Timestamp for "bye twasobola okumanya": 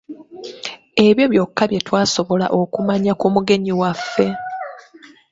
1.69-3.13